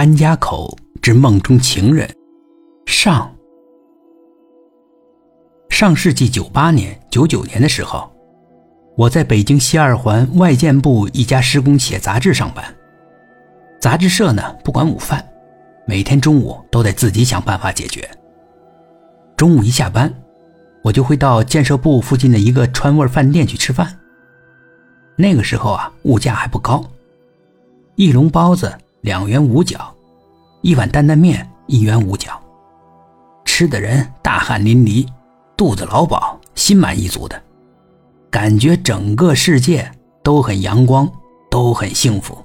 [0.00, 2.10] 甘家口之梦中情人
[2.86, 3.30] 上。
[5.68, 8.10] 上世纪九八年、九九年的时候，
[8.96, 12.64] 我在北京西二环外建部一家施工企业杂志上班。
[13.78, 15.22] 杂志社呢不管午饭，
[15.86, 18.08] 每天中午都得自己想办法解决。
[19.36, 20.10] 中午一下班，
[20.82, 23.98] 我就会到建设部附近的一个川味饭店去吃饭。
[25.14, 26.82] 那个时候啊，物价还不高，
[27.96, 29.94] 一笼包子两元五角，
[30.60, 32.38] 一碗担担面一元五角，
[33.44, 35.06] 吃的人大汗淋漓，
[35.56, 37.40] 肚子老饱，心满意足的，
[38.30, 39.90] 感觉整个世界
[40.22, 41.10] 都很阳光，
[41.50, 42.36] 都很幸福。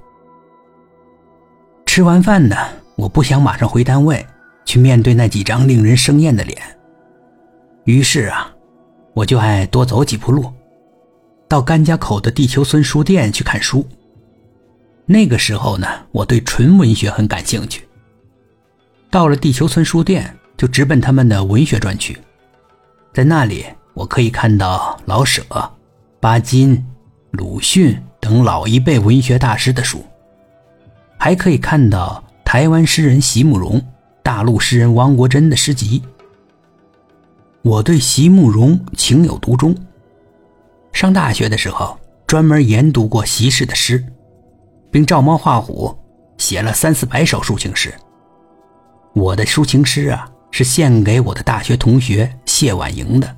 [1.84, 2.56] 吃完饭呢，
[2.96, 4.24] 我不想马上回单位
[4.64, 6.58] 去面对那几张令人生厌的脸。
[7.84, 8.50] 于是啊，
[9.12, 10.50] 我就爱多走几步路，
[11.48, 13.86] 到甘家口的地球村书店去看书。
[15.06, 17.86] 那个时候呢，我对纯文学很感兴趣。
[19.08, 22.18] 到了地球村书店，就直奔他们的文学专区，
[23.14, 23.64] 在那里
[23.94, 25.44] 我可以看到老舍、
[26.18, 26.84] 巴金、
[27.30, 30.04] 鲁迅等老一辈文学大师的书，
[31.16, 33.80] 还可以看到台湾诗人席慕容、
[34.24, 36.02] 大陆诗人汪国真的诗集。
[37.62, 39.74] 我对席慕容情有独钟。
[40.92, 44.04] 上大学的时候，专门研读过席氏的诗，
[44.90, 45.96] 并照猫画虎
[46.38, 47.92] 写了三四百首抒情诗。
[49.14, 53.36] 我的抒情诗啊，是献给我的大学同学谢婉莹的。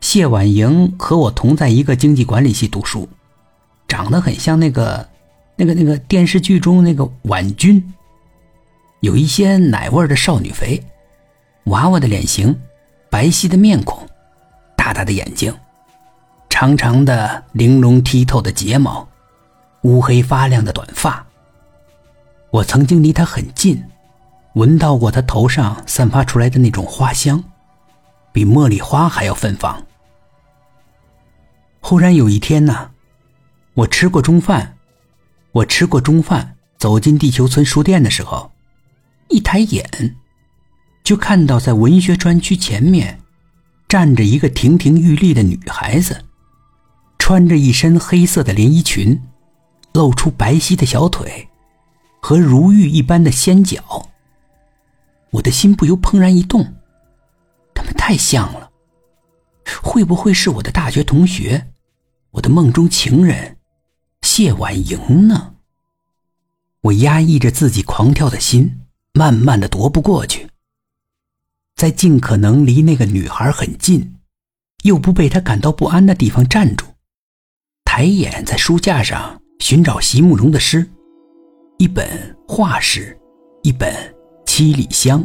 [0.00, 3.08] 谢婉莹和我同在一个经济管理系读书，
[3.88, 5.08] 长得很像那个、
[5.56, 7.94] 那个、那个电视剧中那个婉君，
[9.00, 10.82] 有一些奶味的少女肥，
[11.64, 12.54] 娃娃的脸型。
[13.10, 14.04] 白皙的面孔，
[14.76, 15.54] 大大的眼睛，
[16.50, 19.08] 长长的玲珑剔透的睫毛，
[19.84, 21.24] 乌黑发亮的短发。
[22.50, 23.84] 我曾经离他很近，
[24.54, 27.42] 闻到过他头上散发出来的那种花香，
[28.32, 29.86] 比茉莉花还要芬芳。
[31.80, 32.92] 忽然有一天呢，
[33.74, 34.76] 我吃过中饭，
[35.52, 38.50] 我吃过中饭，走进地球村书店的时候，
[39.28, 40.16] 一抬眼。
[41.02, 43.20] 就看到在文学专区前面，
[43.86, 46.24] 站着一个亭亭玉立的女孩子，
[47.18, 49.20] 穿着一身黑色的连衣裙，
[49.94, 51.48] 露出白皙的小腿，
[52.20, 54.10] 和如玉一般的纤脚。
[55.30, 56.74] 我的心不由怦然一动，
[57.72, 58.70] 他们太像了，
[59.82, 61.68] 会不会是我的大学同学，
[62.32, 63.56] 我的梦中情人
[64.22, 65.54] 谢婉莹呢？
[66.80, 68.80] 我压抑着自己狂跳的心，
[69.12, 70.48] 慢慢的踱步过去。
[71.76, 74.16] 在尽可能离那个女孩很近，
[74.82, 76.84] 又不被她感到不安的地方站住，
[77.84, 80.86] 抬眼在书架上寻找席慕容的诗，
[81.78, 82.06] 一本
[82.46, 83.18] 画诗，
[83.62, 83.90] 一本
[84.44, 85.24] 七里香。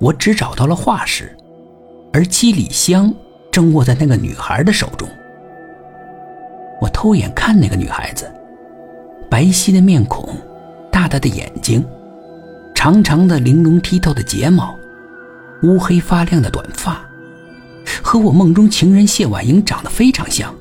[0.00, 1.36] 我只找到了画诗，
[2.14, 3.14] 而七里香
[3.52, 5.06] 正握在那个女孩的手中。
[6.80, 8.24] 我偷眼看那个女孩子，
[9.28, 10.34] 白皙的面孔，
[10.90, 11.84] 大大的眼睛，
[12.74, 14.74] 长长的玲珑剔透的睫毛。
[15.62, 17.04] 乌黑发亮的短发，
[18.02, 20.54] 和我梦中情人谢婉莹长得非常像，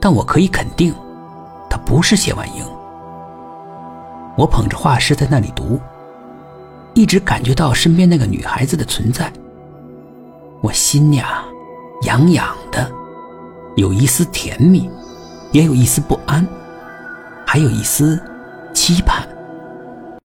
[0.00, 0.94] 但我可以肯定，
[1.86, 2.64] 不是谢婉莹。
[4.36, 5.80] 我捧着画师在那里读，
[6.94, 9.32] 一直感觉到身边那个女孩子的存在。
[10.62, 11.44] 我心呀，
[12.02, 12.90] 痒痒的，
[13.76, 14.90] 有一丝甜蜜，
[15.52, 16.46] 也有一丝不安，
[17.46, 18.20] 还有一丝
[18.74, 19.25] 期盼。